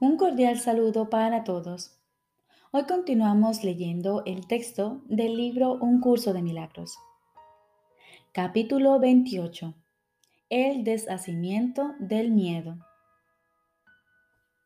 Un 0.00 0.16
cordial 0.16 0.60
saludo 0.60 1.10
para 1.10 1.42
todos. 1.42 1.98
Hoy 2.70 2.84
continuamos 2.84 3.64
leyendo 3.64 4.22
el 4.26 4.46
texto 4.46 5.02
del 5.06 5.36
libro 5.36 5.72
Un 5.72 6.00
curso 6.00 6.32
de 6.32 6.40
milagros. 6.40 6.96
Capítulo 8.30 9.00
28. 9.00 9.74
El 10.50 10.84
deshacimiento 10.84 11.96
del 11.98 12.30
miedo. 12.30 12.76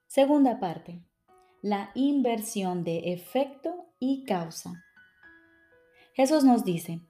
Segunda 0.07 0.61
parte. 0.61 1.01
La 1.63 1.93
inversión 1.95 2.85
de 2.85 3.15
efecto 3.15 3.87
y 3.99 4.27
causa. 4.27 4.85
Jesús 6.13 6.45
nos 6.45 6.63
dice, 6.63 7.01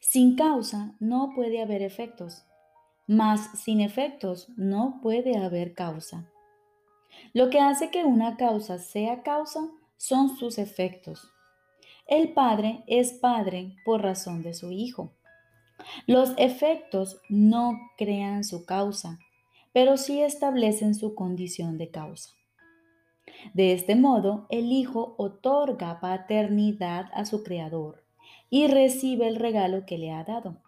sin 0.00 0.34
causa 0.34 0.96
no 0.98 1.30
puede 1.32 1.62
haber 1.62 1.82
efectos, 1.82 2.44
mas 3.06 3.52
sin 3.56 3.80
efectos 3.80 4.48
no 4.56 4.98
puede 5.00 5.38
haber 5.38 5.74
causa. 5.74 6.28
Lo 7.32 7.50
que 7.50 7.60
hace 7.60 7.90
que 7.90 8.04
una 8.04 8.36
causa 8.36 8.78
sea 8.78 9.22
causa 9.22 9.68
son 9.96 10.36
sus 10.36 10.58
efectos. 10.58 11.30
El 12.06 12.32
Padre 12.32 12.84
es 12.86 13.12
Padre 13.12 13.76
por 13.84 14.02
razón 14.02 14.42
de 14.42 14.54
su 14.54 14.70
Hijo. 14.70 15.12
Los 16.06 16.34
efectos 16.38 17.20
no 17.28 17.78
crean 17.98 18.44
su 18.44 18.64
causa, 18.64 19.18
pero 19.72 19.96
sí 19.96 20.22
establecen 20.22 20.94
su 20.94 21.14
condición 21.14 21.78
de 21.78 21.90
causa. 21.90 22.30
De 23.54 23.72
este 23.72 23.96
modo, 23.96 24.46
el 24.50 24.72
Hijo 24.72 25.14
otorga 25.18 26.00
paternidad 26.00 27.10
a 27.12 27.26
su 27.26 27.42
Creador 27.42 28.04
y 28.50 28.68
recibe 28.68 29.28
el 29.28 29.36
regalo 29.36 29.84
que 29.84 29.98
le 29.98 30.12
ha 30.12 30.24
dado. 30.24 30.62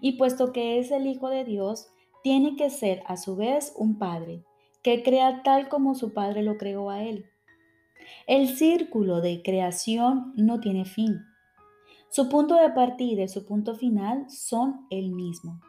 Y 0.00 0.12
puesto 0.12 0.52
que 0.52 0.78
es 0.78 0.90
el 0.90 1.06
Hijo 1.06 1.28
de 1.28 1.44
Dios, 1.44 1.88
tiene 2.22 2.56
que 2.56 2.70
ser 2.70 3.02
a 3.06 3.16
su 3.16 3.36
vez 3.36 3.72
un 3.76 3.98
Padre 3.98 4.42
que 4.86 5.02
crea 5.02 5.42
tal 5.42 5.68
como 5.68 5.96
su 5.96 6.12
Padre 6.14 6.44
lo 6.44 6.58
creó 6.58 6.90
a 6.90 7.02
él. 7.02 7.26
El 8.28 8.56
círculo 8.56 9.20
de 9.20 9.42
creación 9.42 10.32
no 10.36 10.60
tiene 10.60 10.84
fin. 10.84 11.22
Su 12.08 12.28
punto 12.28 12.54
de 12.54 12.70
partida 12.70 13.24
y 13.24 13.28
su 13.28 13.44
punto 13.44 13.74
final 13.74 14.30
son 14.30 14.86
el 14.90 15.10
mismo, 15.10 15.60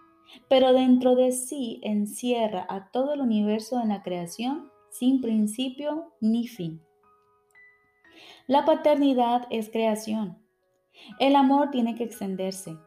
pero 0.47 0.71
dentro 0.71 1.15
de 1.15 1.31
sí 1.31 1.81
encierra 1.81 2.67
a 2.69 2.91
todo 2.91 3.15
el 3.15 3.21
universo 3.21 3.81
en 3.81 3.89
la 3.89 4.03
creación 4.03 4.69
sin 4.91 5.19
principio 5.19 6.13
ni 6.21 6.47
fin. 6.47 6.83
La 8.45 8.65
paternidad 8.65 9.47
es 9.49 9.71
creación. 9.71 10.37
El 11.17 11.35
amor 11.35 11.71
tiene 11.71 11.95
que 11.95 12.03
extenderse. 12.03 12.77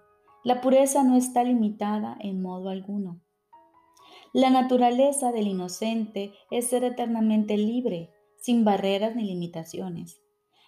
La 0.45 0.61
pureza 0.61 1.03
no 1.03 1.17
está 1.17 1.43
limitada 1.43 2.17
en 2.21 2.41
modo 2.41 2.69
alguno. 2.69 3.21
La 4.33 4.49
naturaleza 4.49 5.33
del 5.33 5.49
inocente 5.49 6.33
es 6.53 6.69
ser 6.69 6.85
eternamente 6.85 7.57
libre, 7.57 8.11
sin 8.37 8.65
barreras 8.65 9.17
ni 9.17 9.25
limitaciones. 9.25 10.21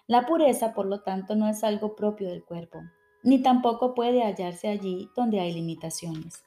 La 0.05 0.25
pureza, 0.25 0.73
por 0.73 0.85
lo 0.85 1.01
tanto, 1.01 1.37
no 1.37 1.47
es 1.47 1.63
algo 1.63 1.95
propio 1.95 2.29
del 2.29 2.43
cuerpo, 2.43 2.81
ni 3.23 3.41
tampoco 3.41 3.95
puede 3.95 4.21
hallarse 4.21 4.67
allí 4.67 5.09
donde 5.15 5.39
hay 5.39 5.53
limitaciones. 5.53 6.43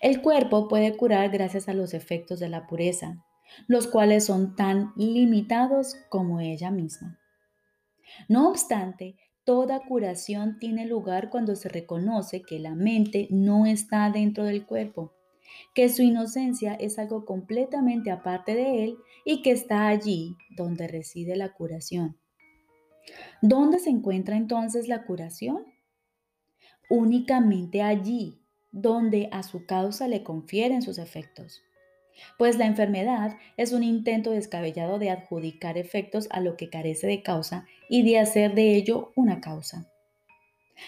El 0.00 0.22
cuerpo 0.22 0.66
puede 0.66 0.96
curar 0.96 1.30
gracias 1.30 1.68
a 1.68 1.72
los 1.72 1.94
efectos 1.94 2.40
de 2.40 2.48
la 2.48 2.66
pureza, 2.66 3.24
los 3.68 3.86
cuales 3.86 4.26
son 4.26 4.56
tan 4.56 4.92
limitados 4.96 5.94
como 6.08 6.40
ella 6.40 6.72
misma. 6.72 7.20
No 8.28 8.48
obstante, 8.48 9.14
toda 9.44 9.86
curación 9.86 10.58
tiene 10.58 10.84
lugar 10.84 11.30
cuando 11.30 11.54
se 11.54 11.68
reconoce 11.68 12.42
que 12.42 12.58
la 12.58 12.74
mente 12.74 13.28
no 13.30 13.66
está 13.66 14.10
dentro 14.10 14.42
del 14.42 14.66
cuerpo 14.66 15.12
que 15.74 15.88
su 15.88 16.02
inocencia 16.02 16.74
es 16.74 16.98
algo 16.98 17.24
completamente 17.24 18.10
aparte 18.10 18.54
de 18.54 18.84
él 18.84 18.96
y 19.24 19.42
que 19.42 19.52
está 19.52 19.88
allí 19.88 20.36
donde 20.56 20.88
reside 20.88 21.36
la 21.36 21.52
curación. 21.52 22.16
¿Dónde 23.40 23.78
se 23.78 23.90
encuentra 23.90 24.36
entonces 24.36 24.88
la 24.88 25.04
curación? 25.04 25.64
Únicamente 26.88 27.82
allí, 27.82 28.40
donde 28.70 29.28
a 29.32 29.42
su 29.42 29.66
causa 29.66 30.08
le 30.08 30.22
confieren 30.22 30.82
sus 30.82 30.98
efectos. 30.98 31.62
Pues 32.38 32.58
la 32.58 32.66
enfermedad 32.66 33.36
es 33.56 33.72
un 33.72 33.82
intento 33.82 34.30
descabellado 34.30 34.98
de 34.98 35.10
adjudicar 35.10 35.78
efectos 35.78 36.28
a 36.30 36.40
lo 36.40 36.56
que 36.56 36.68
carece 36.68 37.06
de 37.06 37.22
causa 37.22 37.66
y 37.88 38.02
de 38.02 38.18
hacer 38.18 38.54
de 38.54 38.76
ello 38.76 39.12
una 39.16 39.40
causa. 39.40 39.91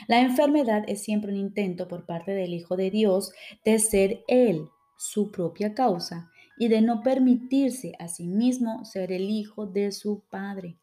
La 0.09 0.21
enfermedad 0.21 0.85
es 0.89 1.03
siempre 1.03 1.33
un 1.33 1.39
intento 1.39 1.89
por 1.89 2.07
parte 2.07 2.33
del 2.33 2.55
Hijo 2.55 2.77
de 2.77 2.91
Dios 2.91 3.33
de 3.65 3.79
ser 3.79 4.25
Él 4.29 4.69
su 4.97 5.31
propia 5.31 5.75
causa 5.75 6.31
y 6.59 6.69
de 6.69 6.81
no 6.81 7.03
permitirse 7.03 7.93
a 7.99 8.09
sí 8.09 8.27
mismo 8.27 8.85
ser 8.85 9.13
el 9.13 9.31
Hijo 9.31 9.67
de 9.67 9.93
su 9.93 10.23
Padre. 10.31 10.77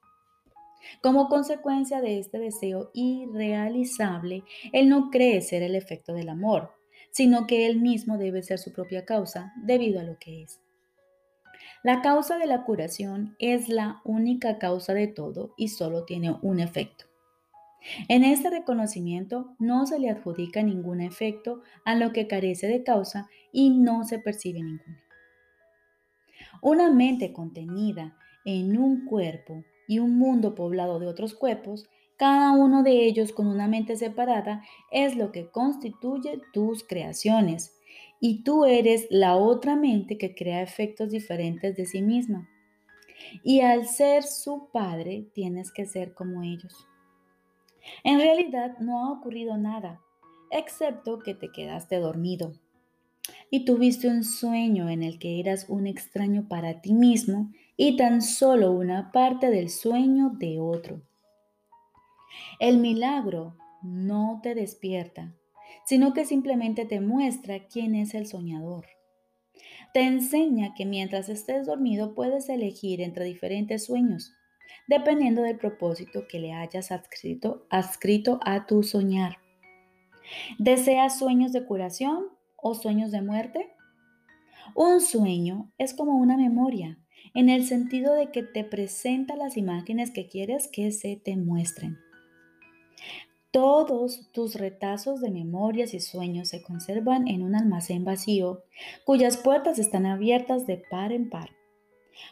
Como 1.02 1.30
consecuencia 1.30 2.02
de 2.02 2.20
este 2.20 2.40
deseo 2.40 2.92
irrealizable, 2.94 4.44
Él 4.74 4.90
no 4.90 5.10
cree 5.12 5.42
ser 5.42 5.64
el 5.64 5.76
efecto 5.76 6.14
del 6.14 6.30
amor, 6.30 6.72
sino 7.12 7.46
que 7.46 7.68
Él 7.68 7.80
mismo 7.80 8.18
debe 8.18 8.42
ser 8.44 8.58
su 8.58 8.74
propia 8.74 9.06
causa 9.06 9.54
debido 9.64 10.00
a 10.00 10.04
lo 10.04 10.18
que 10.18 10.44
es. 10.44 10.60
La 11.84 12.02
causa 12.02 12.38
de 12.38 12.46
la 12.46 12.64
curación 12.64 13.36
es 13.40 13.68
la 13.68 14.02
única 14.06 14.60
causa 14.60 14.94
de 14.94 15.08
todo 15.08 15.54
y 15.58 15.70
solo 15.70 16.06
tiene 16.06 16.36
un 16.42 16.60
efecto. 16.60 17.11
En 18.08 18.24
este 18.24 18.50
reconocimiento 18.50 19.56
no 19.60 19.86
se 19.86 20.00
le 20.00 20.10
adjudica 20.10 20.62
ningún 20.62 21.02
efecto 21.02 21.62
a 21.84 21.96
lo 21.96 22.14
que 22.14 22.28
carece 22.28 22.68
de 22.68 22.84
causa 22.84 23.28
y 23.52 23.72
no 23.72 24.04
se 24.04 24.20
percibe 24.20 24.62
ninguno. 24.62 24.98
Una 26.62 26.92
mente 26.92 27.34
contenida 27.34 28.16
en 28.46 28.78
un 28.78 29.06
cuerpo 29.06 29.64
y 29.88 30.00
un 30.00 30.18
mundo 30.18 30.54
poblado 30.56 31.00
de 31.00 31.08
otros 31.08 31.34
cuerpos, 31.34 31.90
cada 32.18 32.52
uno 32.52 32.84
de 32.84 33.06
ellos 33.06 33.32
con 33.32 33.48
una 33.48 33.68
mente 33.68 33.96
separada, 33.96 34.64
es 34.92 35.16
lo 35.16 35.32
que 35.32 35.50
constituye 35.50 36.40
tus 36.54 36.84
creaciones. 36.84 37.76
Y 38.20 38.44
tú 38.44 38.66
eres 38.66 39.08
la 39.10 39.36
otra 39.36 39.76
mente 39.76 40.20
que 40.20 40.36
crea 40.36 40.62
efectos 40.62 41.10
diferentes 41.10 41.76
de 41.76 41.86
sí 41.88 42.04
misma. 42.04 42.48
Y 43.44 43.62
al 43.62 43.88
ser 43.88 44.24
su 44.24 44.70
padre, 44.72 45.32
tienes 45.34 45.72
que 45.72 45.86
ser 45.86 46.14
como 46.14 46.44
ellos. 46.44 46.88
En 48.04 48.20
realidad 48.20 48.78
no 48.80 49.06
ha 49.06 49.12
ocurrido 49.12 49.58
nada, 49.58 50.02
excepto 50.52 51.20
que 51.20 51.34
te 51.34 51.52
quedaste 51.52 51.98
dormido 51.98 52.54
y 53.50 53.66
tuviste 53.66 54.08
un 54.08 54.24
sueño 54.24 54.90
en 54.90 55.04
el 55.04 55.20
que 55.20 55.40
eras 55.40 55.66
un 55.70 55.88
extraño 55.88 56.48
para 56.48 56.82
ti 56.82 56.94
mismo 56.94 57.52
y 57.78 57.98
tan 57.98 58.22
solo 58.22 58.72
una 58.72 59.12
parte 59.12 59.50
del 59.50 59.70
sueño 59.70 60.32
de 60.40 60.60
otro. 60.60 61.02
El 62.60 62.78
milagro 62.78 63.58
no 63.82 64.40
te 64.42 64.56
despierta, 64.56 65.36
sino 65.86 66.14
que 66.14 66.26
simplemente 66.26 66.86
te 66.86 67.02
muestra 67.02 67.68
quién 67.68 67.96
es 67.96 68.14
el 68.14 68.28
soñador. 68.28 68.86
Te 69.94 70.02
enseña 70.02 70.74
que 70.74 70.86
mientras 70.86 71.28
estés 71.28 71.68
dormido 71.68 72.14
puedes 72.16 72.48
elegir 72.48 73.02
entre 73.02 73.26
diferentes 73.26 73.86
sueños 73.86 74.34
dependiendo 74.88 75.42
del 75.42 75.58
propósito 75.58 76.28
que 76.28 76.40
le 76.40 76.54
hayas 76.54 76.92
adscrito, 76.92 77.66
adscrito 77.70 78.40
a 78.44 78.66
tu 78.66 78.84
soñar. 78.84 79.38
¿Deseas 80.58 81.20
sueños 81.20 81.52
de 81.52 81.66
curación 81.66 82.28
o 82.58 82.74
sueños 82.74 83.12
de 83.12 83.22
muerte? 83.22 83.74
Un 84.76 85.02
sueño 85.02 85.72
es 85.78 85.94
como 85.94 86.18
una 86.18 86.38
memoria, 86.38 86.98
en 87.34 87.50
el 87.50 87.66
sentido 87.66 88.14
de 88.14 88.32
que 88.32 88.44
te 88.44 88.64
presenta 88.64 89.36
las 89.36 89.58
imágenes 89.58 90.12
que 90.12 90.28
quieres 90.28 90.68
que 90.68 90.92
se 90.92 91.16
te 91.16 91.36
muestren. 91.38 91.98
Todos 93.52 94.32
tus 94.32 94.56
retazos 94.56 95.20
de 95.20 95.30
memorias 95.30 95.94
y 95.94 96.00
sueños 96.00 96.48
se 96.48 96.62
conservan 96.62 97.28
en 97.28 97.44
un 97.44 97.56
almacén 97.56 98.06
vacío, 98.06 98.64
cuyas 99.04 99.36
puertas 99.36 99.78
están 99.78 100.06
abiertas 100.06 100.66
de 100.68 100.78
par 100.78 101.12
en 101.12 101.30
par. 101.30 101.50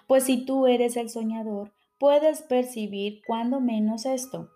Pues 0.08 0.24
si 0.24 0.46
tú 0.46 0.68
eres 0.68 0.96
el 0.96 1.10
soñador, 1.10 1.74
puedes 2.00 2.42
percibir 2.42 3.22
cuando 3.28 3.60
menos 3.60 4.06
esto, 4.06 4.50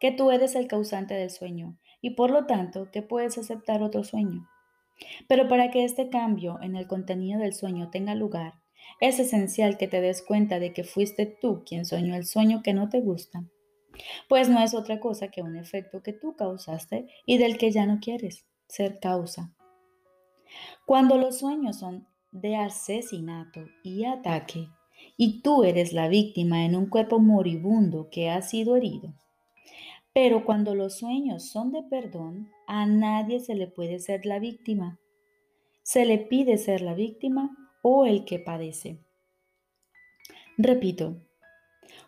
que 0.00 0.12
tú 0.12 0.30
eres 0.30 0.54
el 0.54 0.66
causante 0.66 1.14
del 1.14 1.30
sueño 1.30 1.78
y 2.00 2.10
por 2.10 2.30
lo 2.30 2.46
tanto 2.46 2.90
que 2.90 3.02
puedes 3.02 3.38
aceptar 3.38 3.82
otro 3.82 4.04
sueño. 4.04 4.48
Pero 5.28 5.48
para 5.48 5.70
que 5.70 5.84
este 5.84 6.08
cambio 6.08 6.58
en 6.62 6.74
el 6.74 6.86
contenido 6.86 7.40
del 7.40 7.52
sueño 7.52 7.90
tenga 7.90 8.14
lugar, 8.14 8.54
es 9.00 9.18
esencial 9.18 9.76
que 9.76 9.88
te 9.88 10.00
des 10.00 10.22
cuenta 10.22 10.58
de 10.58 10.72
que 10.72 10.84
fuiste 10.84 11.26
tú 11.26 11.64
quien 11.66 11.84
soñó 11.84 12.14
el 12.16 12.24
sueño 12.24 12.62
que 12.62 12.72
no 12.72 12.88
te 12.88 13.00
gusta, 13.00 13.44
pues 14.28 14.48
no 14.48 14.62
es 14.62 14.74
otra 14.74 15.00
cosa 15.00 15.28
que 15.28 15.42
un 15.42 15.56
efecto 15.56 16.02
que 16.02 16.12
tú 16.12 16.34
causaste 16.36 17.08
y 17.24 17.38
del 17.38 17.58
que 17.58 17.70
ya 17.70 17.86
no 17.86 17.98
quieres 18.00 18.46
ser 18.68 18.98
causa. 19.00 19.52
Cuando 20.86 21.18
los 21.18 21.38
sueños 21.38 21.78
son 21.78 22.06
de 22.30 22.56
asesinato 22.56 23.64
y 23.82 24.04
ataque, 24.04 24.68
y 25.16 25.40
tú 25.40 25.64
eres 25.64 25.92
la 25.92 26.08
víctima 26.08 26.64
en 26.64 26.76
un 26.76 26.86
cuerpo 26.86 27.18
moribundo 27.18 28.08
que 28.10 28.30
ha 28.30 28.42
sido 28.42 28.76
herido. 28.76 29.14
Pero 30.12 30.44
cuando 30.44 30.74
los 30.74 30.98
sueños 30.98 31.48
son 31.50 31.72
de 31.72 31.82
perdón, 31.82 32.50
a 32.66 32.86
nadie 32.86 33.40
se 33.40 33.54
le 33.54 33.66
puede 33.66 33.98
ser 33.98 34.26
la 34.26 34.38
víctima. 34.38 34.98
Se 35.82 36.04
le 36.04 36.18
pide 36.18 36.58
ser 36.58 36.80
la 36.80 36.94
víctima 36.94 37.56
o 37.82 38.06
el 38.06 38.24
que 38.24 38.38
padece. 38.38 38.98
Repito, 40.58 41.16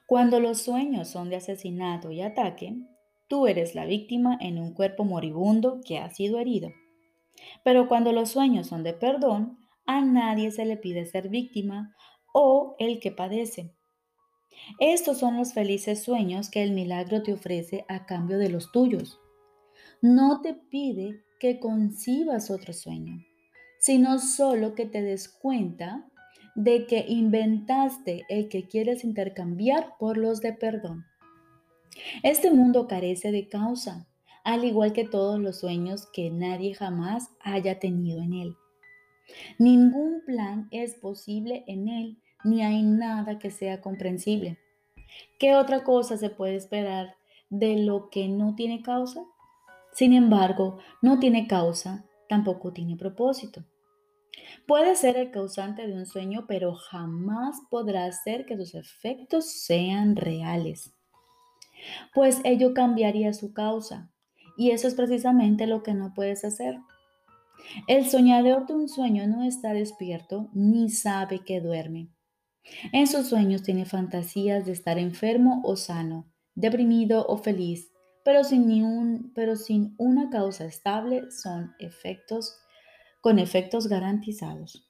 cuando 0.07 0.41
los 0.41 0.63
sueños 0.63 1.09
son 1.09 1.29
de 1.29 1.37
asesinato 1.37 2.11
y 2.11 2.23
ataque, 2.23 2.75
tú 3.29 3.47
eres 3.47 3.75
la 3.75 3.85
víctima 3.85 4.39
en 4.41 4.59
un 4.59 4.73
cuerpo 4.73 5.05
moribundo 5.05 5.81
que 5.85 5.99
ha 5.99 6.11
sido 6.11 6.39
herido. 6.39 6.73
Pero 7.63 7.89
cuando 7.89 8.13
los 8.13 8.31
sueños 8.31 8.67
son 8.67 8.83
de 8.83 8.95
perdón, 8.95 9.59
a 9.87 10.01
nadie 10.01 10.51
se 10.51 10.65
le 10.65 10.77
pide 10.77 11.05
ser 11.05 11.29
víctima 11.29 11.95
o 12.41 12.77
el 12.79 13.01
que 13.01 13.11
padece. 13.11 13.75
Estos 14.79 15.19
son 15.19 15.37
los 15.37 15.55
felices 15.55 16.05
sueños 16.05 16.51
que 16.51 16.63
el 16.63 16.71
milagro 16.71 17.25
te 17.25 17.33
ofrece 17.33 17.85
a 17.89 18.07
cambio 18.07 18.39
de 18.39 18.49
los 18.49 18.71
tuyos. 18.71 19.19
No 20.03 20.41
te 20.41 20.55
pide 20.55 21.21
que 21.41 21.59
concibas 21.59 22.53
otro 22.53 22.73
sueño, 22.73 23.25
sino 23.81 24.21
solo 24.21 24.77
que 24.77 24.87
te 24.87 25.03
des 25.03 25.29
cuenta 25.29 26.09
de 26.55 26.87
que 26.87 27.07
inventaste 27.09 28.25
el 28.29 28.49
que 28.49 28.69
quieres 28.69 29.03
intercambiar 29.03 29.97
por 29.99 30.17
los 30.17 30.41
de 30.41 30.53
perdón. 30.53 31.07
Este 32.23 32.53
mundo 32.53 32.87
carece 32.87 33.33
de 33.33 33.49
causa, 33.49 34.07
al 34.45 34.65
igual 34.65 34.93
que 34.93 35.05
todos 35.05 35.41
los 35.41 35.59
sueños 35.59 36.07
que 36.13 36.31
nadie 36.31 36.73
jamás 36.73 37.31
haya 37.41 37.81
tenido 37.81 38.23
en 38.23 38.35
él. 38.35 38.57
Ningún 39.59 40.23
plan 40.25 40.69
es 40.71 40.95
posible 40.95 41.65
en 41.67 41.89
él, 41.89 42.19
ni 42.45 42.63
hay 42.63 42.83
nada 42.83 43.39
que 43.39 43.51
sea 43.51 43.81
comprensible. 43.81 44.59
¿Qué 45.39 45.55
otra 45.55 45.85
cosa 45.85 46.17
se 46.17 46.31
puede 46.31 46.57
esperar 46.57 47.17
de 47.51 47.77
lo 47.77 48.11
que 48.11 48.29
no 48.29 48.55
tiene 48.55 48.83
causa? 48.83 49.25
Sin 49.93 50.13
embargo, 50.13 50.79
no 51.03 51.19
tiene 51.19 51.47
causa, 51.47 52.05
tampoco 52.29 52.73
tiene 52.73 52.97
propósito. 52.97 53.65
Puede 54.67 54.95
ser 54.97 55.17
el 55.17 55.31
causante 55.31 55.87
de 55.87 55.95
un 55.95 56.07
sueño, 56.07 56.45
pero 56.47 56.75
jamás 56.75 57.61
podrá 57.71 58.05
hacer 58.05 58.47
que 58.47 58.57
sus 58.57 58.75
efectos 58.75 59.51
sean 59.51 60.17
reales, 60.17 60.95
pues 62.15 62.41
ello 62.45 62.75
cambiaría 62.75 63.33
su 63.33 63.53
causa, 63.53 64.11
y 64.57 64.71
eso 64.71 64.89
es 64.89 64.95
precisamente 64.95 65.67
lo 65.67 65.83
que 65.83 65.95
no 65.95 66.13
puedes 66.15 66.45
hacer. 66.45 66.79
El 67.87 68.07
soñador 68.07 68.67
de 68.67 68.75
un 68.75 68.89
sueño 68.89 69.27
no 69.27 69.43
está 69.43 69.73
despierto 69.73 70.49
ni 70.53 70.91
sabe 70.91 71.41
que 71.41 71.61
duerme. 71.61 72.09
En 72.93 73.07
sus 73.07 73.29
sueños 73.29 73.63
tiene 73.63 73.85
fantasías 73.85 74.67
de 74.67 74.73
estar 74.73 74.99
enfermo 74.99 75.61
o 75.65 75.77
sano, 75.77 76.27
deprimido 76.55 77.27
o 77.27 77.39
feliz, 77.39 77.93
pero 78.25 78.45
sin, 78.45 79.33
pero 79.35 79.57
sin 79.57 79.95
una 79.99 80.31
causa 80.31 80.65
estable 80.65 81.31
son 81.31 81.73
efectos 81.79 82.55
con 83.21 83.39
efectos 83.39 83.89
garantizados. 83.89 84.89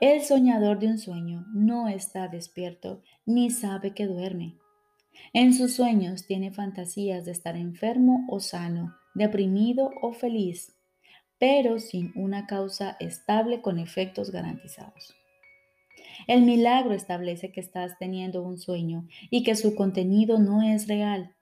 El 0.00 0.22
soñador 0.22 0.78
de 0.78 0.88
un 0.88 0.98
sueño 0.98 1.44
no 1.52 1.88
está 1.88 2.28
despierto 2.28 3.02
ni 3.26 3.50
sabe 3.50 3.94
que 3.94 4.06
duerme. 4.06 4.58
En 5.32 5.54
sus 5.54 5.74
sueños 5.74 6.26
tiene 6.26 6.52
fantasías 6.52 7.24
de 7.24 7.32
estar 7.32 7.56
enfermo 7.56 8.26
o 8.28 8.40
sano, 8.40 8.94
deprimido 9.14 9.90
o 10.02 10.12
feliz, 10.12 10.74
pero 11.38 11.78
sin 11.78 12.12
una 12.16 12.46
causa 12.46 12.96
estable 13.00 13.60
con 13.60 13.78
efectos 13.78 14.30
garantizados. 14.30 15.14
El 16.26 16.42
milagro 16.42 16.94
establece 16.94 17.52
que 17.52 17.60
estás 17.60 17.98
teniendo 17.98 18.42
un 18.42 18.58
sueño 18.58 19.06
y 19.30 19.42
que 19.42 19.56
su 19.56 19.74
contenido 19.74 20.38
no 20.38 20.62
es 20.62 20.88
real. 20.88 21.34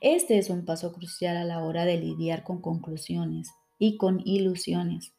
Este 0.00 0.38
es 0.38 0.50
un 0.50 0.64
paso 0.64 0.92
crucial 0.92 1.36
a 1.36 1.44
la 1.44 1.62
hora 1.64 1.84
de 1.84 1.98
lidiar 1.98 2.44
con 2.44 2.60
conclusiones 2.60 3.50
y 3.78 3.96
con 3.96 4.20
ilusiones. 4.24 5.12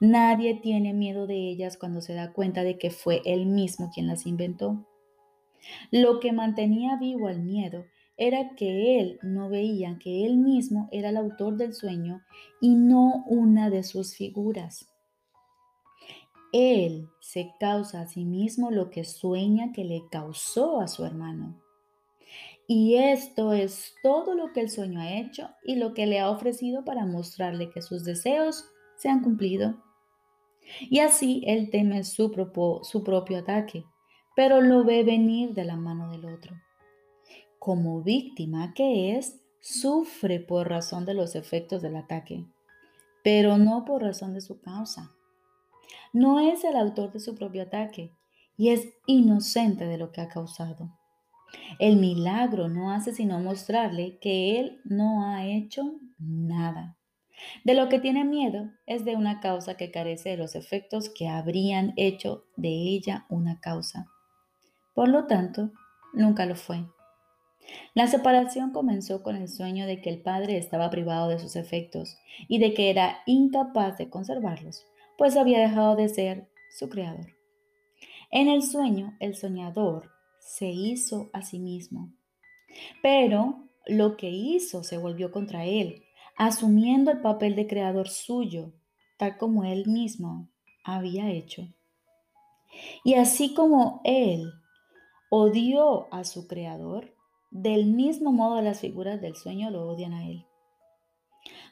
Nadie 0.00 0.54
tiene 0.54 0.92
miedo 0.92 1.26
de 1.26 1.50
ellas 1.50 1.76
cuando 1.76 2.00
se 2.00 2.14
da 2.14 2.32
cuenta 2.32 2.62
de 2.62 2.78
que 2.78 2.90
fue 2.90 3.22
él 3.24 3.46
mismo 3.46 3.90
quien 3.92 4.06
las 4.06 4.26
inventó. 4.26 4.86
Lo 5.90 6.20
que 6.20 6.32
mantenía 6.32 6.96
vivo 6.96 7.28
al 7.28 7.40
miedo 7.40 7.86
era 8.16 8.54
que 8.54 9.00
él 9.00 9.18
no 9.22 9.48
veía 9.48 9.98
que 9.98 10.24
él 10.24 10.36
mismo 10.36 10.88
era 10.92 11.08
el 11.08 11.16
autor 11.16 11.56
del 11.56 11.74
sueño 11.74 12.22
y 12.60 12.76
no 12.76 13.24
una 13.26 13.70
de 13.70 13.82
sus 13.82 14.14
figuras. 14.14 14.93
Él 16.56 17.10
se 17.18 17.52
causa 17.58 18.02
a 18.02 18.06
sí 18.06 18.24
mismo 18.24 18.70
lo 18.70 18.88
que 18.88 19.02
sueña 19.02 19.72
que 19.72 19.82
le 19.84 20.04
causó 20.08 20.80
a 20.80 20.86
su 20.86 21.04
hermano. 21.04 21.60
Y 22.68 22.94
esto 22.94 23.52
es 23.52 23.92
todo 24.04 24.36
lo 24.36 24.52
que 24.52 24.60
el 24.60 24.70
sueño 24.70 25.00
ha 25.00 25.18
hecho 25.18 25.50
y 25.64 25.74
lo 25.74 25.94
que 25.94 26.06
le 26.06 26.20
ha 26.20 26.30
ofrecido 26.30 26.84
para 26.84 27.06
mostrarle 27.06 27.70
que 27.70 27.82
sus 27.82 28.04
deseos 28.04 28.66
se 28.96 29.08
han 29.08 29.24
cumplido. 29.24 29.82
Y 30.80 31.00
así 31.00 31.42
él 31.44 31.70
teme 31.70 32.04
su, 32.04 32.30
su 32.84 33.02
propio 33.02 33.38
ataque, 33.38 33.84
pero 34.36 34.60
lo 34.60 34.84
ve 34.84 35.02
venir 35.02 35.54
de 35.54 35.64
la 35.64 35.74
mano 35.74 36.12
del 36.12 36.24
otro. 36.24 36.54
Como 37.58 38.00
víctima 38.00 38.74
que 38.74 39.16
es, 39.16 39.40
sufre 39.60 40.38
por 40.38 40.68
razón 40.68 41.04
de 41.04 41.14
los 41.14 41.34
efectos 41.34 41.82
del 41.82 41.96
ataque, 41.96 42.46
pero 43.24 43.58
no 43.58 43.84
por 43.84 44.02
razón 44.02 44.34
de 44.34 44.40
su 44.40 44.60
causa. 44.60 45.10
No 46.12 46.40
es 46.40 46.64
el 46.64 46.76
autor 46.76 47.12
de 47.12 47.20
su 47.20 47.34
propio 47.34 47.62
ataque 47.62 48.12
y 48.56 48.70
es 48.70 48.88
inocente 49.06 49.86
de 49.86 49.98
lo 49.98 50.12
que 50.12 50.20
ha 50.20 50.28
causado. 50.28 50.90
El 51.78 51.96
milagro 51.96 52.68
no 52.68 52.92
hace 52.92 53.12
sino 53.12 53.38
mostrarle 53.40 54.18
que 54.18 54.58
él 54.58 54.80
no 54.84 55.26
ha 55.26 55.46
hecho 55.46 56.00
nada. 56.18 56.96
De 57.64 57.74
lo 57.74 57.88
que 57.88 57.98
tiene 57.98 58.24
miedo 58.24 58.70
es 58.86 59.04
de 59.04 59.16
una 59.16 59.40
causa 59.40 59.76
que 59.76 59.90
carece 59.90 60.30
de 60.30 60.36
los 60.36 60.54
efectos 60.54 61.08
que 61.08 61.28
habrían 61.28 61.92
hecho 61.96 62.44
de 62.56 62.68
ella 62.68 63.26
una 63.28 63.60
causa. 63.60 64.06
Por 64.94 65.08
lo 65.08 65.26
tanto, 65.26 65.72
nunca 66.12 66.46
lo 66.46 66.54
fue. 66.54 66.84
La 67.94 68.06
separación 68.06 68.72
comenzó 68.72 69.22
con 69.22 69.36
el 69.36 69.48
sueño 69.48 69.86
de 69.86 70.00
que 70.00 70.10
el 70.10 70.20
padre 70.20 70.58
estaba 70.58 70.90
privado 70.90 71.28
de 71.28 71.38
sus 71.38 71.56
efectos 71.56 72.18
y 72.46 72.58
de 72.58 72.74
que 72.74 72.90
era 72.90 73.18
incapaz 73.26 73.96
de 73.98 74.10
conservarlos, 74.10 74.86
pues 75.16 75.36
había 75.36 75.60
dejado 75.60 75.96
de 75.96 76.08
ser 76.08 76.48
su 76.76 76.88
creador. 76.88 77.34
En 78.30 78.48
el 78.48 78.62
sueño, 78.62 79.16
el 79.20 79.36
soñador 79.36 80.10
se 80.40 80.66
hizo 80.66 81.30
a 81.32 81.42
sí 81.42 81.58
mismo. 81.58 82.12
Pero 83.02 83.68
lo 83.86 84.16
que 84.16 84.30
hizo 84.30 84.82
se 84.82 84.98
volvió 84.98 85.30
contra 85.30 85.64
él, 85.64 86.04
asumiendo 86.36 87.10
el 87.10 87.20
papel 87.20 87.54
de 87.54 87.66
creador 87.66 88.08
suyo, 88.08 88.72
tal 89.16 89.38
como 89.38 89.64
él 89.64 89.86
mismo 89.86 90.48
había 90.84 91.30
hecho. 91.30 91.68
Y 93.04 93.14
así 93.14 93.54
como 93.54 94.00
él 94.04 94.52
odió 95.30 96.12
a 96.12 96.24
su 96.24 96.48
creador, 96.48 97.14
del 97.50 97.86
mismo 97.86 98.32
modo 98.32 98.60
las 98.60 98.80
figuras 98.80 99.20
del 99.20 99.36
sueño 99.36 99.70
lo 99.70 99.86
odian 99.86 100.12
a 100.12 100.26
él. 100.26 100.44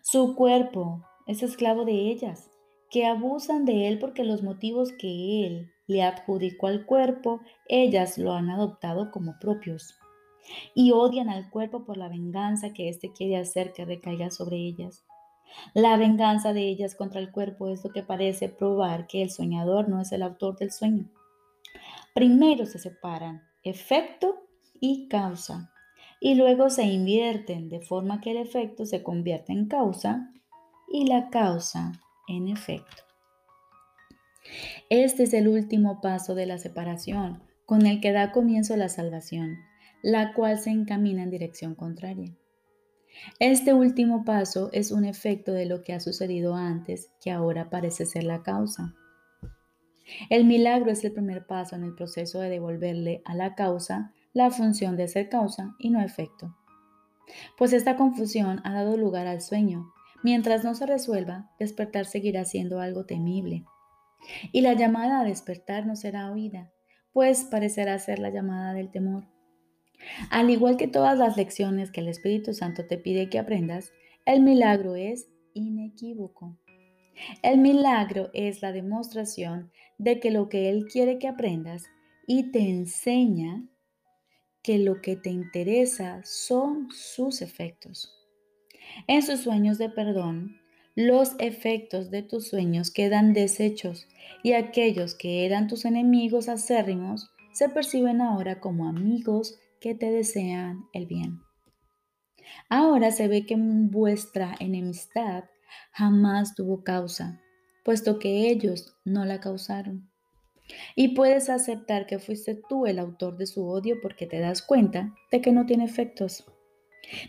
Su 0.03 0.37
cuerpo 0.37 1.05
es 1.27 1.43
esclavo 1.43 1.85
de 1.85 1.93
ellas, 1.93 2.52
que 2.93 3.07
abusan 3.07 3.65
de 3.65 3.89
él 3.89 3.99
porque 3.99 4.23
los 4.23 4.43
motivos 4.43 4.93
que 4.93 5.47
él 5.47 5.73
le 5.87 6.03
adjudicó 6.03 6.67
al 6.67 6.85
cuerpo, 6.85 7.41
ellas 7.67 8.19
lo 8.19 8.35
han 8.35 8.51
adoptado 8.51 9.11
como 9.11 9.39
propios. 9.41 9.99
Y 10.75 10.93
odian 10.93 11.31
al 11.31 11.49
cuerpo 11.49 11.85
por 11.85 11.97
la 11.97 12.11
venganza 12.11 12.75
que 12.75 12.91
éste 12.91 13.11
quiere 13.11 13.39
hacer 13.39 13.73
que 13.73 13.87
recaiga 13.87 14.31
sobre 14.31 14.59
ellas. 14.59 15.07
La 15.73 15.97
venganza 15.97 16.53
de 16.53 16.69
ellas 16.69 16.95
contra 16.95 17.19
el 17.21 17.33
cuerpo 17.33 17.69
es 17.69 17.83
lo 17.83 17.91
que 17.93 18.03
parece 18.03 18.51
probar 18.51 19.07
que 19.07 19.23
el 19.23 19.31
soñador 19.31 19.89
no 19.89 20.03
es 20.03 20.13
el 20.13 20.23
autor 20.23 20.59
del 20.59 20.71
sueño. 20.71 21.11
Primero 22.15 22.67
se 22.67 22.79
separan 22.79 23.43
efecto 23.63 24.37
y 24.81 25.09
causa, 25.09 25.73
y 26.21 26.35
luego 26.35 26.69
se 26.69 26.85
invierten 26.85 27.71
de 27.71 27.81
forma 27.81 28.21
que 28.21 28.33
el 28.33 28.37
efecto 28.37 28.85
se 28.85 29.03
convierte 29.03 29.53
en 29.55 29.67
causa 29.67 30.31
y 30.89 31.07
la 31.07 31.31
causa 31.31 32.02
en 32.29 32.49
efecto. 32.49 33.03
Este 34.91 35.25
es 35.25 35.35
el 35.35 35.49
último 35.49 36.01
paso 36.01 36.35
de 36.35 36.47
la 36.47 36.59
separación, 36.59 37.43
con 37.65 37.87
el 37.87 38.01
que 38.01 38.13
da 38.13 38.33
comienzo 38.33 38.77
la 38.77 38.89
salvación, 38.89 39.59
la 40.03 40.35
cual 40.35 40.59
se 40.59 40.71
encamina 40.71 41.23
en 41.23 41.31
dirección 41.31 41.75
contraria. 41.75 42.37
Este 43.39 43.75
último 43.75 44.25
paso 44.25 44.71
es 44.73 44.91
un 44.91 45.05
efecto 45.05 45.53
de 45.53 45.67
lo 45.67 45.83
que 45.83 45.93
ha 45.93 46.01
sucedido 46.01 46.55
antes, 46.55 47.11
que 47.23 47.31
ahora 47.31 47.71
parece 47.71 48.07
ser 48.07 48.25
la 48.25 48.43
causa. 48.43 48.95
El 50.29 50.45
milagro 50.45 50.91
es 50.91 51.05
el 51.05 51.13
primer 51.13 51.47
paso 51.47 51.77
en 51.77 51.85
el 51.85 51.95
proceso 51.95 52.41
de 52.41 52.51
devolverle 52.51 53.23
a 53.25 53.35
la 53.35 53.55
causa 53.55 54.13
la 54.33 54.51
función 54.51 54.97
de 54.97 55.09
ser 55.09 55.29
causa 55.29 55.75
y 55.79 55.91
no 55.91 56.01
efecto. 56.03 56.57
Pues 57.57 57.73
esta 57.73 57.97
confusión 57.97 58.61
ha 58.65 58.73
dado 58.73 58.97
lugar 58.97 59.27
al 59.27 59.41
sueño. 59.41 59.93
Mientras 60.23 60.65
no 60.65 60.75
se 60.75 60.87
resuelva, 60.87 61.51
despertar 61.59 62.07
seguirá 62.07 62.45
siendo 62.45 62.81
algo 62.81 63.05
temible. 63.07 63.65
Y 64.53 64.61
la 64.61 64.75
llamada 64.75 65.21
a 65.21 65.25
despertar 65.25 65.87
no 65.87 65.97
será 65.97 66.31
oída, 66.31 66.73
pues 67.13 67.45
parecerá 67.45 67.99
ser 67.99 68.19
la 68.19 68.31
llamada 68.31 68.73
del 68.73 68.91
temor. 68.91 69.25
Al 70.31 70.51
igual 70.51 70.77
que 70.77 70.89
todas 70.89 71.19
las 71.19 71.37
lecciones 71.37 71.91
que 71.91 72.01
el 72.01 72.09
Espíritu 72.09 72.55
Santo 72.55 72.87
te 72.87 72.99
pide 72.99 73.29
que 73.29 73.39
aprendas, 73.39 73.93
el 74.25 74.43
milagro 74.43 74.95
es 74.95 75.29
inequívoco. 75.55 76.59
El 77.43 77.59
milagro 77.59 78.31
es 78.33 78.63
la 78.63 78.73
demostración 78.73 79.71
de 79.99 80.21
que 80.21 80.31
lo 80.31 80.49
que 80.49 80.71
Él 80.71 80.87
quiere 80.91 81.19
que 81.19 81.29
aprendas 81.29 81.85
y 82.27 82.51
te 82.51 82.61
enseña 82.61 83.69
que 84.63 84.79
lo 84.79 85.01
que 85.01 85.17
te 85.17 85.31
interesa 85.31 86.21
son 86.25 86.89
sus 86.91 87.43
efectos. 87.43 88.22
En 89.07 89.23
sus 89.23 89.41
sueños 89.41 89.79
de 89.79 89.89
perdón, 89.89 90.61
los 90.95 91.35
efectos 91.39 92.11
de 92.11 92.23
tus 92.23 92.49
sueños 92.49 92.91
quedan 92.91 93.33
deshechos 93.33 94.09
y 94.43 94.53
aquellos 94.53 95.15
que 95.15 95.47
eran 95.47 95.67
tus 95.67 95.85
enemigos 95.85 96.49
acérrimos 96.49 97.31
se 97.53 97.69
perciben 97.69 98.21
ahora 98.21 98.61
como 98.61 98.89
amigos 98.89 99.59
que 99.81 99.95
te 99.95 100.11
desean 100.11 100.87
el 100.93 101.07
bien. 101.07 101.41
Ahora 102.69 103.11
se 103.11 103.29
ve 103.29 103.47
que 103.47 103.57
vuestra 103.59 104.55
enemistad 104.61 105.45
jamás 105.93 106.55
tuvo 106.55 106.85
causa, 106.85 107.41
puesto 107.85 108.19
que 108.19 108.51
ellos 108.51 108.95
no 109.05 109.25
la 109.25 109.41
causaron. 109.41 110.11
Y 110.95 111.09
puedes 111.15 111.51
aceptar 111.51 112.07
que 112.07 112.19
fuiste 112.19 112.61
tú 112.69 112.87
el 112.87 112.99
autor 112.99 113.37
de 113.37 113.47
su 113.47 113.67
odio 113.67 113.97
porque 114.01 114.27
te 114.27 114.41
das 114.41 114.63
cuenta 114.63 115.15
de 115.31 115.41
que 115.41 115.53
no 115.53 115.67
tiene 115.67 115.85
efectos. 115.85 116.45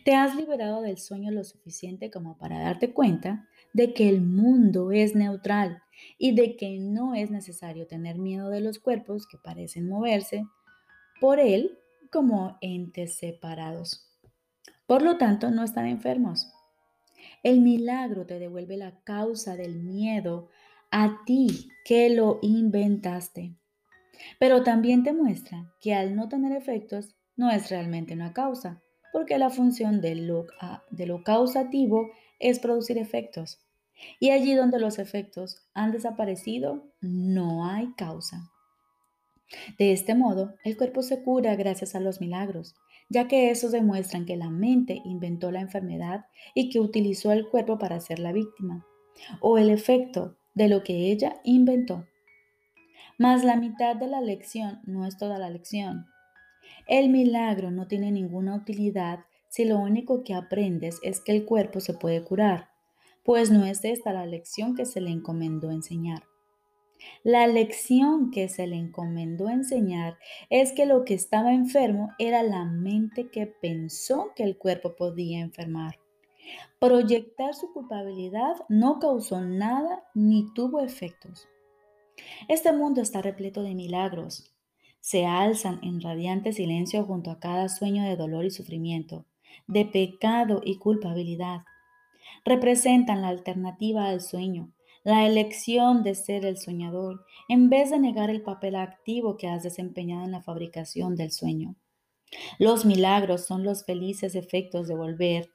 Te 0.06 0.16
has 0.16 0.36
liberado 0.36 0.82
del 0.82 0.98
sueño 0.98 1.32
lo 1.32 1.44
suficiente 1.44 2.12
como 2.12 2.38
para 2.38 2.60
darte 2.60 2.94
cuenta 2.94 3.48
de 3.74 3.94
que 3.94 4.08
el 4.08 4.22
mundo 4.22 4.92
es 4.92 5.16
neutral 5.16 5.82
y 6.18 6.36
de 6.36 6.56
que 6.56 6.80
no 6.80 7.16
es 7.16 7.32
necesario 7.32 7.88
tener 7.88 8.18
miedo 8.18 8.50
de 8.50 8.62
los 8.62 8.80
cuerpos 8.80 9.28
que 9.28 9.38
parecen 9.38 9.88
moverse 9.88 10.46
por 11.20 11.40
él 11.40 11.80
como 12.12 12.58
entes 12.62 13.16
separados. 13.16 14.10
Por 14.86 15.02
lo 15.02 15.18
tanto, 15.18 15.50
no 15.50 15.64
están 15.64 15.88
enfermos. 15.88 16.52
El 17.42 17.62
milagro 17.62 18.26
te 18.26 18.40
devuelve 18.40 18.78
la 18.78 19.00
causa 19.04 19.56
del 19.56 19.80
miedo 19.80 20.50
a 20.92 21.24
ti 21.26 21.70
que 21.86 22.10
lo 22.10 22.40
inventaste. 22.42 23.56
Pero 24.40 24.64
también 24.64 25.04
te 25.04 25.14
muestra 25.14 25.74
que 25.82 25.94
al 25.94 26.16
no 26.16 26.30
tener 26.30 26.56
efectos 26.56 27.16
no 27.36 27.50
es 27.50 27.70
realmente 27.70 28.14
una 28.14 28.34
causa, 28.34 28.82
porque 29.14 29.38
la 29.38 29.52
función 29.52 30.02
de 30.02 30.16
lo, 30.16 30.48
de 30.90 31.06
lo 31.06 31.24
causativo 31.24 32.10
es 32.40 32.60
producir 32.60 32.98
efectos. 32.98 33.60
Y 34.20 34.32
allí 34.32 34.56
donde 34.56 34.80
los 34.80 35.00
efectos 35.00 35.62
han 35.74 35.92
desaparecido, 35.92 36.84
no 37.00 37.66
hay 37.66 37.94
causa. 37.94 38.52
De 39.78 39.94
este 39.94 40.16
modo, 40.16 40.56
el 40.66 40.76
cuerpo 40.76 41.04
se 41.04 41.22
cura 41.22 41.56
gracias 41.56 41.94
a 41.94 42.00
los 42.00 42.20
milagros, 42.20 42.76
ya 43.08 43.28
que 43.28 43.52
esos 43.52 43.72
demuestran 43.72 44.26
que 44.26 44.36
la 44.36 44.50
mente 44.50 45.02
inventó 45.06 45.52
la 45.52 45.62
enfermedad 45.62 46.26
y 46.56 46.70
que 46.70 46.80
utilizó 46.80 47.32
el 47.32 47.48
cuerpo 47.48 47.78
para 47.78 48.00
ser 48.00 48.18
la 48.18 48.32
víctima, 48.32 48.84
o 49.42 49.60
el 49.60 49.70
efecto 49.70 50.38
de 50.56 50.70
lo 50.70 50.84
que 50.84 51.12
ella 51.12 51.40
inventó. 51.44 52.08
Mas 53.20 53.44
la 53.44 53.58
mitad 53.58 53.96
de 53.96 54.08
la 54.08 54.22
lección 54.22 54.82
no 54.86 55.06
es 55.06 55.18
toda 55.18 55.38
la 55.38 55.52
lección. 55.52 56.08
El 56.88 57.10
milagro 57.10 57.72
no 57.72 57.88
tiene 57.88 58.12
ninguna 58.12 58.56
utilidad 58.56 59.26
si 59.50 59.66
lo 59.66 59.78
único 59.78 60.24
que 60.24 60.34
aprendes 60.34 61.00
es 61.04 61.22
que 61.22 61.32
el 61.32 61.46
cuerpo 61.46 61.80
se 61.80 61.94
puede 61.94 62.24
curar, 62.24 62.70
pues 63.24 63.52
no 63.52 63.66
es 63.66 63.86
esta 63.86 64.12
la 64.12 64.26
lección 64.26 64.76
que 64.76 64.86
se 64.86 65.00
le 65.00 65.12
encomendó 65.12 65.72
enseñar. 65.72 66.24
La 67.24 67.48
lección 67.48 68.32
que 68.32 68.50
se 68.50 68.68
le 68.68 68.76
encomendó 68.78 69.50
enseñar 69.50 70.18
es 70.50 70.72
que 70.72 70.86
lo 70.86 71.06
que 71.06 71.14
estaba 71.14 71.54
enfermo 71.54 72.12
era 72.18 72.44
la 72.44 72.66
mente 72.66 73.30
que 73.30 73.48
pensó 73.48 74.32
que 74.36 74.44
el 74.44 74.58
cuerpo 74.58 74.96
podía 74.96 75.40
enfermar. 75.40 76.00
Proyectar 76.80 77.54
su 77.54 77.72
culpabilidad 77.72 78.56
no 78.68 79.00
causó 79.00 79.42
nada 79.42 80.04
ni 80.14 80.54
tuvo 80.54 80.82
efectos. 80.82 81.48
Este 82.48 82.72
mundo 82.74 83.02
está 83.02 83.22
repleto 83.22 83.64
de 83.64 83.76
milagros. 83.76 84.53
Se 85.04 85.26
alzan 85.26 85.82
en 85.84 86.00
radiante 86.00 86.54
silencio 86.54 87.04
junto 87.04 87.30
a 87.30 87.38
cada 87.38 87.68
sueño 87.68 88.06
de 88.06 88.16
dolor 88.16 88.46
y 88.46 88.52
sufrimiento, 88.52 89.26
de 89.68 89.84
pecado 89.84 90.62
y 90.64 90.78
culpabilidad. 90.78 91.64
Representan 92.46 93.22
la 93.22 93.28
alternativa 93.28 94.08
al 94.08 94.22
sueño, 94.22 94.72
la 95.04 95.28
elección 95.28 96.04
de 96.04 96.16
ser 96.16 96.46
el 96.46 96.58
soñador, 96.58 97.26
en 97.50 97.70
vez 97.70 97.90
de 97.90 98.00
negar 98.00 98.30
el 98.30 98.44
papel 98.44 98.78
activo 98.78 99.36
que 99.36 99.50
has 99.50 99.62
desempeñado 99.62 100.24
en 100.24 100.32
la 100.32 100.42
fabricación 100.42 101.18
del 101.18 101.34
sueño. 101.34 101.76
Los 102.58 102.86
milagros 102.86 103.46
son 103.46 103.66
los 103.66 103.84
felices 103.84 104.36
efectos 104.36 104.88
de 104.88 104.96
volver 104.96 105.52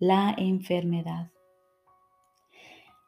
la 0.00 0.34
enfermedad. 0.36 1.30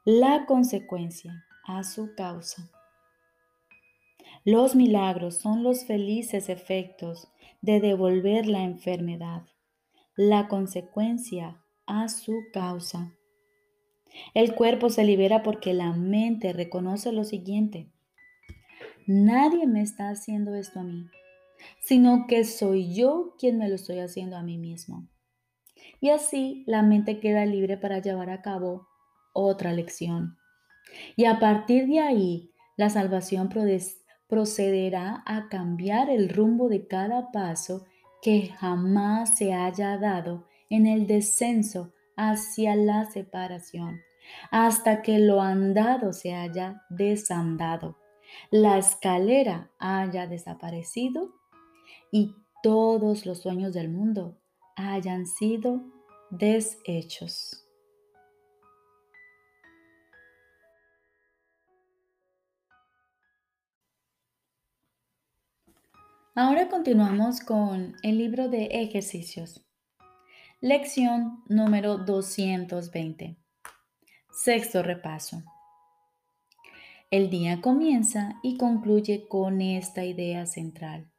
La 0.05 0.45
consecuencia 0.45 1.43
a 1.65 1.83
su 1.83 2.15
causa. 2.15 2.71
Los 4.45 4.75
milagros 4.75 5.37
son 5.37 5.63
los 5.63 5.85
felices 5.85 6.49
efectos 6.49 7.29
de 7.61 7.79
devolver 7.79 8.45
la 8.45 8.63
enfermedad, 8.63 9.43
la 10.17 10.49
consecuencia 10.49 11.63
a 11.85 12.09
su 12.09 12.33
causa. 12.51 13.13
El 14.33 14.53
cuerpo 14.53 14.89
se 14.89 15.05
libera 15.05 15.43
porque 15.43 15.73
la 15.73 15.93
mente 15.93 16.51
reconoce 16.51 17.13
lo 17.13 17.23
siguiente. 17.23 17.89
Nadie 19.07 19.65
me 19.65 19.81
está 19.81 20.09
haciendo 20.09 20.55
esto 20.55 20.81
a 20.81 20.83
mí, 20.83 21.07
sino 21.79 22.25
que 22.27 22.43
soy 22.43 22.93
yo 22.93 23.35
quien 23.39 23.57
me 23.57 23.69
lo 23.69 23.75
estoy 23.75 23.99
haciendo 23.99 24.35
a 24.35 24.43
mí 24.43 24.57
mismo. 24.57 25.07
Y 26.01 26.09
así 26.09 26.65
la 26.67 26.83
mente 26.83 27.21
queda 27.21 27.45
libre 27.45 27.77
para 27.77 27.99
llevar 27.99 28.29
a 28.29 28.41
cabo 28.41 28.87
otra 29.33 29.71
lección. 29.71 30.37
Y 31.15 31.25
a 31.25 31.39
partir 31.39 31.87
de 31.87 32.01
ahí, 32.01 32.51
la 32.75 32.89
salvación 32.89 33.49
procederá 34.27 35.23
a 35.25 35.47
cambiar 35.49 36.09
el 36.09 36.29
rumbo 36.29 36.69
de 36.69 36.87
cada 36.87 37.31
paso 37.31 37.85
que 38.21 38.47
jamás 38.47 39.37
se 39.37 39.53
haya 39.53 39.97
dado 39.97 40.47
en 40.69 40.87
el 40.87 41.07
descenso 41.07 41.93
hacia 42.15 42.75
la 42.75 43.05
separación, 43.11 43.99
hasta 44.51 45.01
que 45.01 45.19
lo 45.19 45.41
andado 45.41 46.13
se 46.13 46.33
haya 46.33 46.81
desandado, 46.89 47.97
la 48.49 48.77
escalera 48.77 49.71
haya 49.79 50.27
desaparecido 50.27 51.33
y 52.11 52.35
todos 52.63 53.25
los 53.25 53.41
sueños 53.41 53.73
del 53.73 53.89
mundo 53.89 54.37
hayan 54.75 55.27
sido 55.27 55.81
deshechos. 56.31 57.62
Ahora 66.35 66.67
continuamos 66.67 67.41
con 67.41 67.95
el 68.01 68.17
libro 68.17 68.49
de 68.49 68.65
ejercicios. 68.65 69.63
Lección 70.61 71.43
número 71.47 71.99
220. 71.99 73.37
Sexto 74.31 74.81
repaso. 74.81 75.43
El 77.11 77.29
día 77.29 77.61
comienza 77.61 78.39
y 78.41 78.57
concluye 78.57 79.27
con 79.27 79.61
esta 79.61 80.05
idea 80.05 80.47
central. 80.47 81.11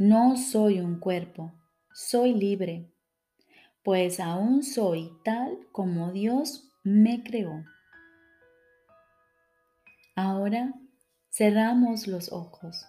No 0.00 0.36
soy 0.36 0.80
un 0.80 0.98
cuerpo, 0.98 1.52
soy 1.94 2.34
libre, 2.34 2.90
pues 3.84 4.18
aún 4.18 4.64
soy 4.64 5.12
tal 5.22 5.68
como 5.70 6.10
Dios 6.10 6.72
me 6.82 7.22
creó. 7.22 7.64
Ahora 10.16 10.74
cerramos 11.38 12.08
los 12.08 12.32
ojos 12.32 12.84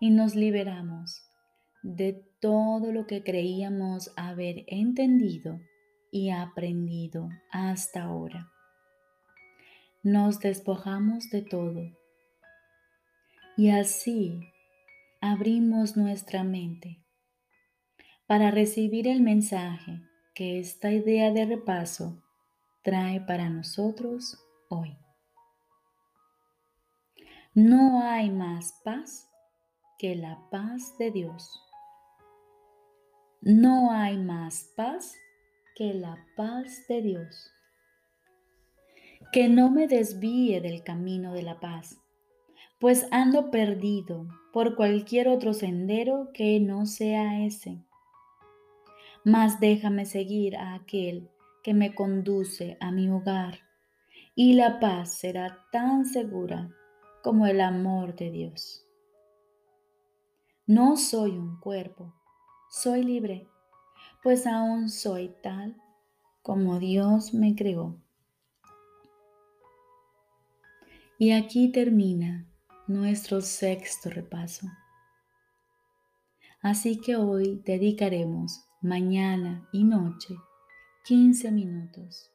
y 0.00 0.08
nos 0.08 0.34
liberamos 0.34 1.22
de 1.82 2.24
todo 2.40 2.92
lo 2.92 3.06
que 3.06 3.22
creíamos 3.22 4.10
haber 4.16 4.64
entendido 4.68 5.60
y 6.10 6.30
aprendido 6.30 7.28
hasta 7.52 8.04
ahora. 8.04 8.50
Nos 10.02 10.40
despojamos 10.40 11.28
de 11.28 11.42
todo 11.42 11.82
y 13.58 13.68
así 13.68 14.40
abrimos 15.20 15.98
nuestra 15.98 16.42
mente 16.42 17.04
para 18.26 18.50
recibir 18.50 19.08
el 19.08 19.20
mensaje 19.20 20.00
que 20.34 20.58
esta 20.58 20.90
idea 20.90 21.32
de 21.32 21.44
repaso 21.44 22.22
trae 22.82 23.20
para 23.20 23.50
nosotros 23.50 24.38
hoy. 24.70 24.96
No 27.56 28.00
hay 28.04 28.30
más 28.30 28.80
paz 28.84 29.28
que 29.98 30.14
la 30.14 30.38
paz 30.52 30.96
de 30.98 31.10
Dios. 31.10 31.60
No 33.40 33.90
hay 33.90 34.18
más 34.18 34.70
paz 34.76 35.16
que 35.74 35.92
la 35.92 36.24
paz 36.36 36.86
de 36.88 37.02
Dios. 37.02 37.50
Que 39.32 39.48
no 39.48 39.68
me 39.68 39.88
desvíe 39.88 40.60
del 40.60 40.84
camino 40.84 41.32
de 41.32 41.42
la 41.42 41.58
paz, 41.58 42.00
pues 42.78 43.08
ando 43.10 43.50
perdido 43.50 44.28
por 44.52 44.76
cualquier 44.76 45.26
otro 45.26 45.52
sendero 45.52 46.30
que 46.32 46.60
no 46.60 46.86
sea 46.86 47.44
ese. 47.44 47.82
Mas 49.24 49.58
déjame 49.58 50.06
seguir 50.06 50.56
a 50.56 50.74
aquel 50.74 51.28
que 51.64 51.74
me 51.74 51.96
conduce 51.96 52.78
a 52.80 52.92
mi 52.92 53.10
hogar, 53.10 53.58
y 54.36 54.54
la 54.54 54.78
paz 54.78 55.14
será 55.18 55.66
tan 55.72 56.06
segura 56.06 56.70
como 57.22 57.46
el 57.46 57.60
amor 57.60 58.14
de 58.16 58.30
Dios. 58.30 58.86
No 60.66 60.96
soy 60.96 61.32
un 61.32 61.58
cuerpo, 61.58 62.14
soy 62.70 63.02
libre, 63.02 63.48
pues 64.22 64.46
aún 64.46 64.88
soy 64.88 65.34
tal 65.42 65.76
como 66.42 66.78
Dios 66.78 67.34
me 67.34 67.54
creó. 67.54 68.00
Y 71.18 71.32
aquí 71.32 71.70
termina 71.70 72.46
nuestro 72.86 73.40
sexto 73.40 74.10
repaso. 74.10 74.66
Así 76.62 77.00
que 77.00 77.16
hoy 77.16 77.62
dedicaremos 77.64 78.64
mañana 78.80 79.68
y 79.72 79.84
noche 79.84 80.34
15 81.04 81.50
minutos 81.50 82.30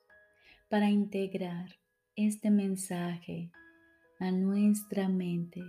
para 0.69 0.89
integrar 0.89 1.69
este 2.15 2.51
mensaje 2.51 3.51
a 4.19 4.31
nuestra 4.31 5.09
mente 5.09 5.61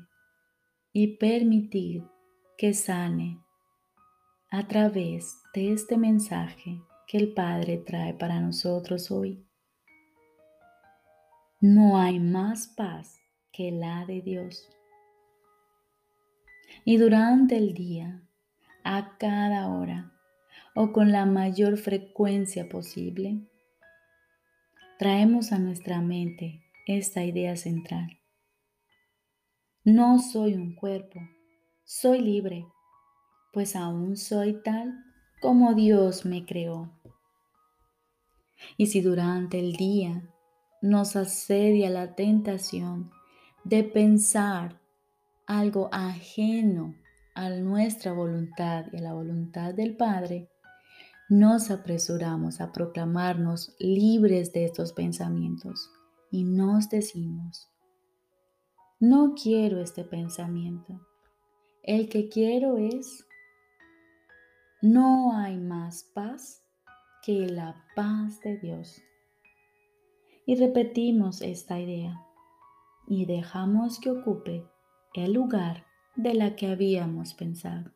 y 0.92 1.16
permitir 1.16 2.04
que 2.56 2.72
sane 2.74 3.38
a 4.50 4.66
través 4.66 5.42
de 5.54 5.72
este 5.72 5.96
mensaje 5.96 6.80
que 7.06 7.18
el 7.18 7.34
Padre 7.34 7.78
trae 7.78 8.14
para 8.14 8.40
nosotros 8.40 9.10
hoy. 9.10 9.44
No 11.60 11.98
hay 11.98 12.20
más 12.20 12.68
paz 12.68 13.20
que 13.52 13.70
la 13.70 14.04
de 14.06 14.22
Dios. 14.22 14.68
Y 16.84 16.98
durante 16.98 17.56
el 17.56 17.74
día, 17.74 18.22
a 18.84 19.16
cada 19.18 19.68
hora 19.68 20.12
o 20.74 20.92
con 20.92 21.10
la 21.10 21.26
mayor 21.26 21.76
frecuencia 21.76 22.68
posible, 22.68 23.40
traemos 24.98 25.52
a 25.52 25.58
nuestra 25.58 26.00
mente 26.00 26.62
esta 26.86 27.24
idea 27.24 27.56
central. 27.56 28.18
No 29.86 30.18
soy 30.18 30.54
un 30.54 30.74
cuerpo, 30.74 31.20
soy 31.84 32.20
libre, 32.20 32.66
pues 33.52 33.76
aún 33.76 34.16
soy 34.16 34.60
tal 34.64 34.92
como 35.40 35.74
Dios 35.74 36.26
me 36.26 36.44
creó. 36.44 36.90
Y 38.76 38.86
si 38.86 39.00
durante 39.00 39.60
el 39.60 39.74
día 39.74 40.28
nos 40.82 41.14
asedia 41.14 41.88
la 41.88 42.16
tentación 42.16 43.12
de 43.62 43.84
pensar 43.84 44.80
algo 45.46 45.88
ajeno 45.92 46.96
a 47.36 47.50
nuestra 47.50 48.12
voluntad 48.12 48.86
y 48.92 48.96
a 48.96 49.02
la 49.02 49.14
voluntad 49.14 49.72
del 49.72 49.96
Padre, 49.96 50.50
nos 51.28 51.70
apresuramos 51.70 52.60
a 52.60 52.72
proclamarnos 52.72 53.76
libres 53.78 54.52
de 54.52 54.64
estos 54.64 54.92
pensamientos 54.92 55.88
y 56.32 56.42
nos 56.42 56.90
decimos, 56.90 57.70
no 59.08 59.34
quiero 59.40 59.80
este 59.80 60.02
pensamiento, 60.02 61.00
el 61.84 62.08
que 62.08 62.28
quiero 62.28 62.76
es, 62.76 63.24
no 64.82 65.36
hay 65.38 65.58
más 65.58 66.10
paz 66.12 66.64
que 67.22 67.46
la 67.46 67.84
paz 67.94 68.40
de 68.40 68.58
Dios. 68.58 69.00
Y 70.44 70.56
repetimos 70.56 71.40
esta 71.40 71.78
idea 71.78 72.20
y 73.06 73.26
dejamos 73.26 74.00
que 74.00 74.10
ocupe 74.10 74.64
el 75.14 75.34
lugar 75.34 75.86
de 76.16 76.34
la 76.34 76.56
que 76.56 76.66
habíamos 76.66 77.34
pensado. 77.34 77.92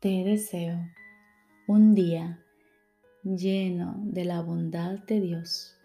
Te 0.00 0.24
deseo 0.24 0.76
un 1.68 1.94
día 1.94 2.44
lleno 3.22 3.94
de 4.02 4.24
la 4.24 4.42
bondad 4.42 4.98
de 5.04 5.20
Dios 5.20 5.77